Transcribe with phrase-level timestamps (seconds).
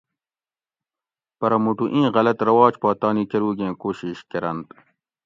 [1.39, 4.67] پرہ موٹو ایں غلط رواج پا تانی کروگیں کوشش کرنت